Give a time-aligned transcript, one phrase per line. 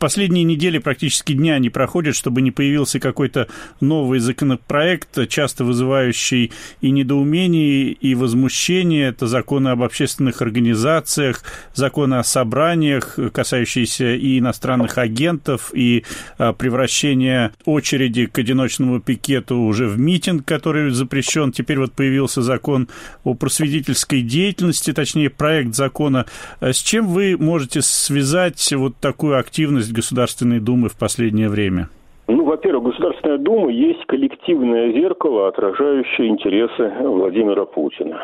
[0.00, 3.46] последние недели практически дня не проходят, чтобы не появился какой-то
[3.80, 9.08] новый законопроект, часто вызывающий и недоумение, и возмущение.
[9.10, 11.44] Это законы об общественных организациях,
[11.74, 16.04] законы о собраниях, касающиеся и иностранных агентов, и
[16.38, 21.52] а, превращения очереди к одиночному пикету уже в митинг, который запрещен.
[21.52, 22.88] Теперь вот появился закон
[23.22, 26.24] о просветительской деятельности, точнее, проект закона.
[26.60, 31.88] А с чем вы можете связать вот такую активность Государственной Думы в последнее время?
[32.28, 38.20] Ну, во-первых, Государственная Дума есть коллективное зеркало, отражающее интересы Владимира Путина.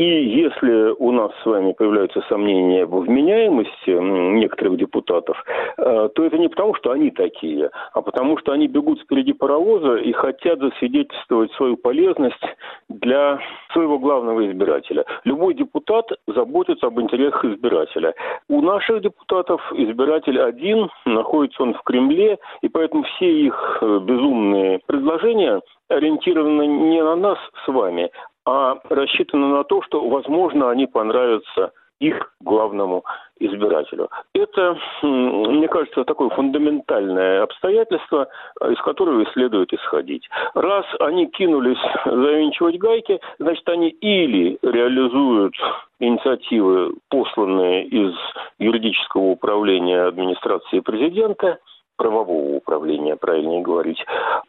[0.00, 5.36] И если у нас с вами появляются сомнения в вменяемости некоторых депутатов,
[5.76, 9.96] э, то это не потому, что они такие, а потому что они бегут впереди паровоза
[9.96, 12.46] и хотят засвидетельствовать свою полезность
[12.88, 13.40] для
[13.74, 15.04] своего главного избирателя.
[15.24, 18.14] Любой депутат заботится об интересах избирателя.
[18.48, 24.80] У наших депутатов избиратель один, находится он в Кремле, и поэтому все их э, безумные
[24.86, 28.10] предложения ориентированы не на нас с вами,
[28.50, 33.04] а рассчитано на то, что, возможно, они понравятся их главному
[33.38, 34.08] избирателю.
[34.34, 38.26] Это, мне кажется, такое фундаментальное обстоятельство,
[38.70, 40.28] из которого и следует исходить.
[40.54, 45.54] Раз они кинулись завинчивать гайки, значит, они или реализуют
[46.00, 48.14] инициативы, посланные из
[48.58, 51.58] юридического управления администрации президента,
[52.00, 54.02] правового управления, правильнее говорить.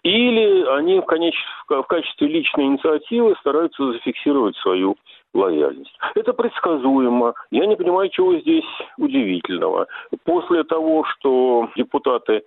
[0.03, 1.35] Или они в, конеч...
[1.67, 4.95] в качестве личной инициативы стараются зафиксировать свою
[5.33, 5.93] лояльность.
[6.15, 7.33] Это предсказуемо.
[7.51, 8.63] Я не понимаю, чего здесь
[8.97, 9.87] удивительного.
[10.23, 12.43] После того, что депутаты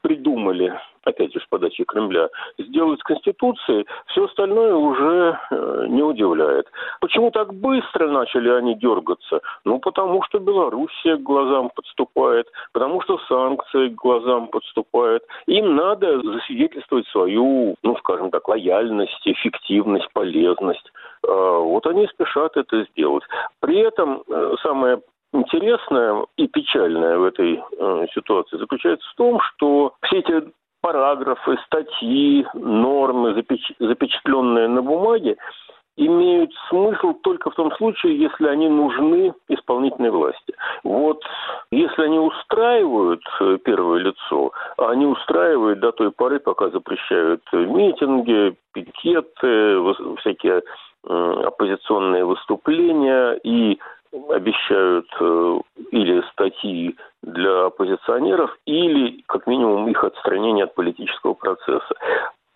[0.00, 0.72] придумали,
[1.04, 6.66] опять же, с подачи Кремля, сделать с Конституцией, все остальное уже э, не удивляет.
[7.00, 9.40] Почему так быстро начали они дергаться?
[9.64, 15.24] Ну, потому что Белоруссия к глазам подступает, потому что санкции к глазам подступают.
[15.46, 20.92] Им надо засвидетельствовать свою, ну, скажем так, лояльность, эффективность, полезность.
[21.26, 23.24] Э, вот они спешат это сделать.
[23.60, 25.00] При этом э, самое
[25.52, 32.46] интересное и печальное в этой э, ситуации заключается в том, что все эти параграфы, статьи,
[32.54, 33.72] нормы, запеч...
[33.78, 35.36] запечатленные на бумаге,
[35.96, 40.54] имеют смысл только в том случае, если они нужны исполнительной власти.
[40.84, 41.22] Вот
[41.70, 48.56] если они устраивают э, первое лицо, а они устраивают до той поры, пока запрещают митинги,
[48.72, 49.78] пикеты,
[50.20, 50.62] всякие
[51.04, 53.78] э, оппозиционные выступления и
[54.30, 61.94] обещают э, или статьи для оппозиционеров, или как минимум их отстранение от политического процесса,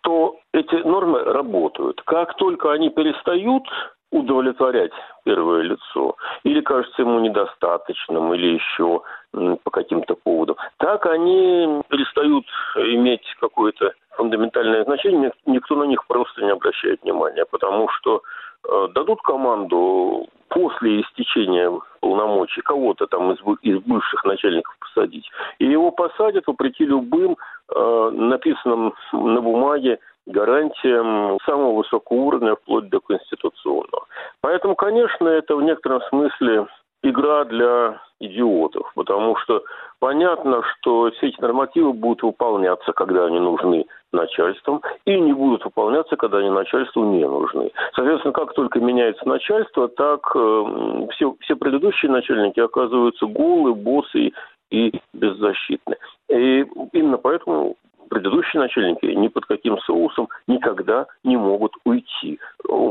[0.02, 2.02] то эти нормы работают.
[2.02, 3.64] Как только они перестают
[4.12, 4.92] удовлетворять
[5.24, 9.02] первое лицо, или кажется ему недостаточным, или еще
[9.32, 12.46] по каким-то поводам, так они перестают
[12.76, 18.22] иметь какое-то фундаментальное значение, никто на них просто не обращает внимания, потому что
[18.68, 25.28] э, дадут команду после истечения полномочий кого-то там из, из бывших начальников посадить,
[25.58, 27.36] и его посадят вопреки любым
[27.74, 34.06] э, написанным на бумаге гарантиям самого высокого уровня, вплоть до конституционного.
[34.40, 36.66] Поэтому, конечно, это в некотором смысле
[37.02, 39.62] игра для идиотов, потому что
[40.00, 46.16] понятно, что все эти нормативы будут выполняться, когда они нужны начальством, и не будут выполняться,
[46.16, 47.70] когда они начальству не нужны.
[47.94, 54.32] Соответственно, как только меняется начальство, так э, все, все предыдущие начальники оказываются голые, боссы
[54.70, 55.96] и беззащитны.
[56.30, 57.76] И именно поэтому
[58.08, 62.38] предыдущие начальники ни под каким соусом никогда не могут уйти.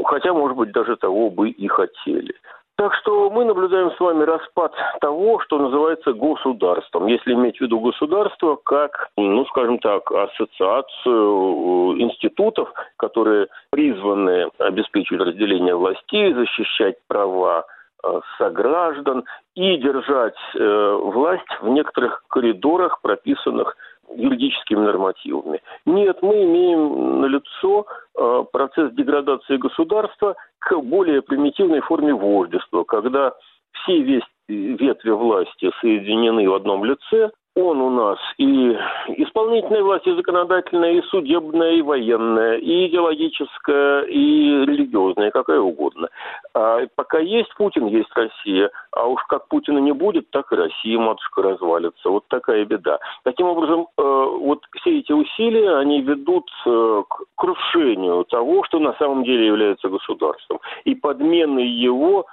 [0.05, 2.35] Хотя, может быть, даже того бы и хотели.
[2.77, 7.07] Так что мы наблюдаем с вами распад того, что называется государством.
[7.07, 15.25] Если иметь в виду государство как, ну, скажем так, ассоциацию э, институтов, которые призваны обеспечивать
[15.25, 17.65] разделение властей, защищать права
[18.03, 19.23] э, сограждан
[19.55, 23.77] и держать э, власть в некоторых коридорах, прописанных
[24.15, 25.61] юридическими нормативами.
[25.85, 27.85] Нет, мы имеем на лицо
[28.17, 33.33] э, процесс деградации государства к более примитивной форме вождества, когда
[33.71, 38.77] все ветви власти соединены в одном лице, он у нас и
[39.17, 46.09] исполнительная власть, и законодательная, и судебная, и военная, и идеологическая, и религиозная, какая угодно.
[46.53, 48.69] А пока есть Путин, есть Россия.
[48.91, 52.09] А уж как Путина не будет, так и Россия, матушка, развалится.
[52.09, 52.99] Вот такая беда.
[53.23, 58.93] Таким образом, э, вот все эти усилия, они ведут э, к крушению того, что на
[58.95, 60.59] самом деле является государством.
[60.83, 62.25] И подмены его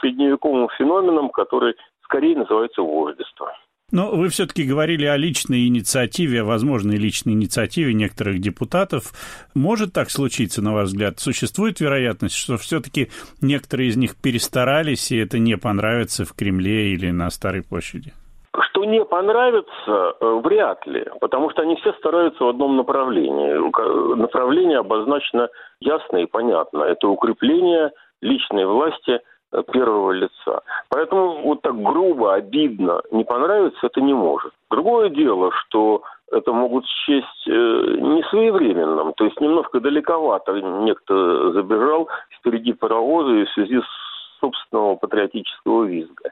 [0.00, 1.74] средневековым феноменом, который
[2.04, 3.48] скорее называется вождество.
[3.90, 9.12] Но вы все-таки говорили о личной инициативе, о возможной личной инициативе некоторых депутатов.
[9.54, 11.18] Может так случиться, на ваш взгляд?
[11.18, 13.08] Существует вероятность, что все-таки
[13.40, 18.12] некоторые из них перестарались, и это не понравится в Кремле или на Старой площади?
[18.70, 24.16] Что не понравится, э, вряд ли, потому что они все стараются в одном направлении.
[24.16, 25.48] Направление обозначено
[25.80, 26.82] ясно и понятно.
[26.82, 29.20] Это укрепление личной власти–
[29.72, 30.60] первого лица.
[30.88, 34.52] Поэтому вот так грубо, обидно не понравится это не может.
[34.70, 42.08] Другое дело, что это могут счесть э, не своевременным, то есть немножко далековато некто забежал
[42.38, 46.30] впереди паровоза и в связи с собственного патриотического визга.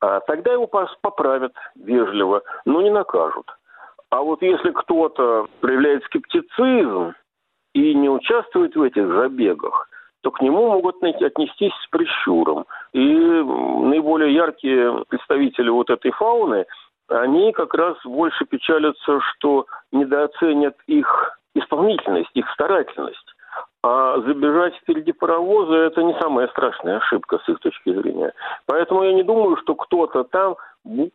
[0.00, 3.46] А тогда его поправят вежливо, но не накажут.
[4.10, 7.14] А вот если кто-то проявляет скептицизм
[7.72, 9.88] и не участвует в этих забегах,
[10.26, 12.66] то к нему могут отнестись с прищуром.
[12.92, 16.66] И наиболее яркие представители вот этой фауны,
[17.08, 23.36] они как раз больше печалятся, что недооценят их исполнительность, их старательность.
[23.84, 28.32] А забежать впереди паровоза– это не самая страшная ошибка с их точки зрения.
[28.66, 30.56] Поэтому я не думаю, что кто-то там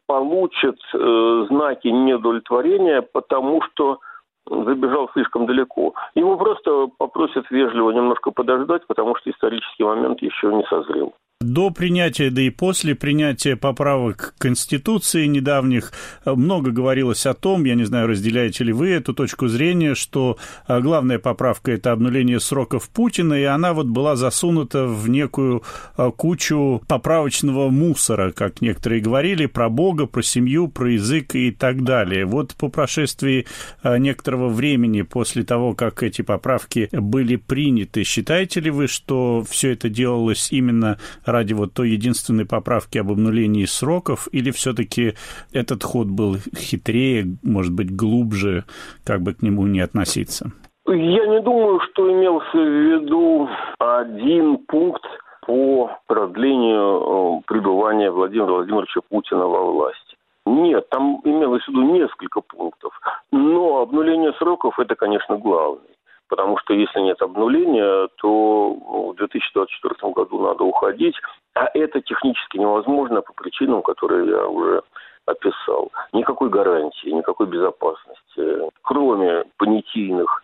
[0.07, 3.99] получит э, знаки неудовлетворения, потому что
[4.47, 5.93] забежал слишком далеко.
[6.15, 11.13] Его просто попросят вежливо немножко подождать, потому что исторический момент еще не созрел.
[11.41, 15.91] До принятия, да и после принятия поправок к Конституции недавних
[16.23, 20.79] много говорилось о том, я не знаю, разделяете ли вы эту точку зрения, что э,
[20.81, 25.63] главная поправка– это обнуление сроков Путина, и она вот была засунута в некую
[25.97, 31.83] э, кучу поправочного мусора, как некоторые говорили, про Бога, про семью, про язык и так
[31.83, 32.25] далее.
[32.25, 33.47] Вот по прошествии
[33.83, 39.89] некоторого времени после того, как эти поправки были приняты, считаете ли вы, что все это
[39.89, 40.99] делалось именно
[41.31, 45.13] ради вот той единственной поправки об обнулении сроков, или все-таки
[45.53, 48.65] этот ход был хитрее, может быть, глубже,
[49.05, 50.51] как бы к нему не относиться?
[50.87, 53.49] Я не думаю, что имелся в виду
[53.79, 55.03] один пункт
[55.45, 60.17] по продлению э, пребывания Владимира Владимировича Путина во власти.
[60.45, 62.93] Нет, там имелось в виду несколько пунктов.
[63.31, 65.90] Но обнуление сроков– это, конечно, главный
[66.31, 68.73] потому что если нет обнуления, то
[69.11, 71.15] в 2024 году надо уходить,
[71.55, 74.81] а это технически невозможно по причинам, которые я уже
[75.25, 75.91] описал.
[76.13, 80.41] Никакой гарантии, никакой безопасности, кроме понятийных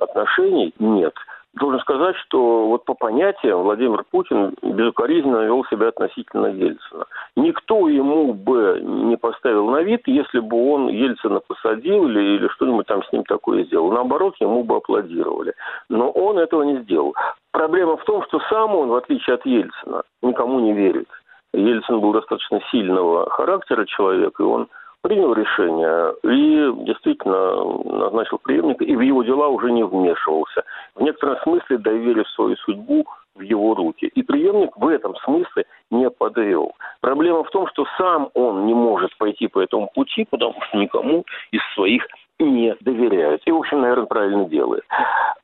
[0.00, 1.14] отношений, нет–
[1.58, 7.04] должен сказать, что вот по понятиям Владимир Путин безукоризненно вел себя относительно Ельцина.
[7.36, 12.86] Никто ему бы не поставил на вид, если бы он Ельцина посадил или, или что-нибудь
[12.86, 13.92] там с ним такое сделал.
[13.92, 15.54] Наоборот, ему бы аплодировали.
[15.88, 17.14] Но он этого не сделал.
[17.52, 21.08] Проблема в том, что сам он, в отличие от Ельцина, никому не верит.
[21.52, 24.68] Ельцин был достаточно сильного характера человек, и он
[25.08, 30.64] принял решение и действительно назначил преемника, и в его дела уже не вмешивался.
[30.94, 34.06] В некотором смысле доверив свою судьбу в его руки.
[34.06, 36.72] И преемник в этом смысле не подвел.
[37.00, 41.24] Проблема в том, что сам он не может пойти по этому пути, потому что никому
[41.52, 42.06] из своих
[42.38, 43.40] не доверяют.
[43.46, 44.84] И, в общем, наверное, правильно делает.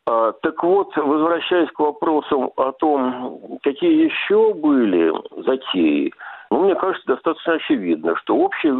[0.07, 5.11] А, так вот, возвращаясь к вопросам о том, какие еще были
[5.43, 6.13] затеи,
[6.51, 8.71] ну, мне кажется, достаточно очевидно, что общий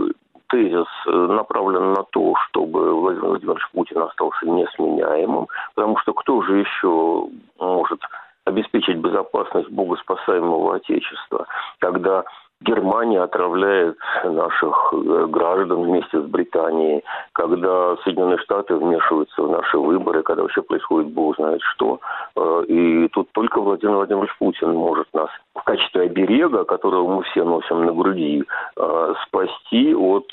[0.49, 6.59] тезис э, направлен на то, чтобы Владимир Владимирович Путин остался несменяемым, потому что кто же
[6.59, 8.01] еще может
[8.45, 11.47] обеспечить безопасность богоспасаемого Отечества,
[11.81, 12.25] когда
[12.61, 20.23] Германия отравляет наших э, граждан вместе с Британией, когда Соединенные Штаты вмешиваются в наши выборы,
[20.23, 22.01] когда вообще происходит бог знает что.
[22.37, 27.45] Э, и тут только Владимир Владимирович Путин может нас в качестве оберега, которого мы все
[27.45, 28.45] носим на груди,
[28.77, 30.27] э, спасти от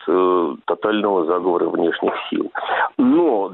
[0.66, 2.52] тотального заговора внешних сил.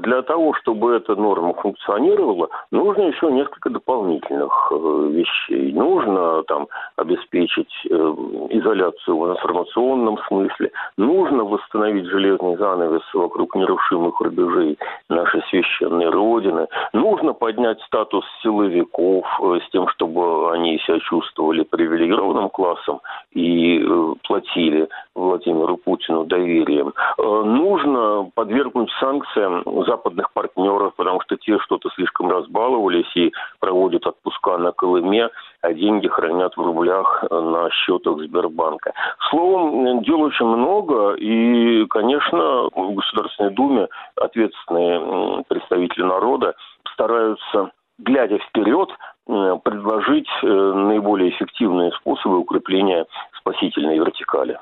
[0.08, 5.70] Для того, чтобы эта норма функционировала, нужно еще несколько дополнительных вещей.
[5.74, 10.70] Нужно там обеспечить изоляцию в информационном смысле.
[10.96, 14.78] Нужно восстановить железный занавес вокруг нерушимых рубежей
[15.10, 16.68] нашей священной Родины.
[16.94, 23.00] Нужно поднять статус силовиков э, с тем, чтобы они себя чувствовали привилегированным классом
[23.34, 24.88] и э, платили
[25.18, 26.94] Владимиру Путину доверием.
[27.18, 34.58] Э, нужно подвергнуть санкциям западных партнеров, потому что те что-то слишком разбаловались и проводят отпуска
[34.58, 35.30] на Колыме,
[35.62, 38.92] а деньги хранят в рублях на счетах Сбербанка.
[39.30, 46.54] Словом, дел очень много, и, конечно, в Государственной Думе ответственные представители народа
[46.92, 48.90] стараются глядя вперед,
[49.26, 53.06] предложить э, наиболее эффективные способы укрепления
[53.38, 54.58] спасительной вертикали.